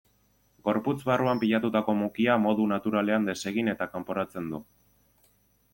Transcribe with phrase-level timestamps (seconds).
[0.67, 4.63] Gorputz barruan pilatutako mukia modu naturalean desegin eta kanporatzen du.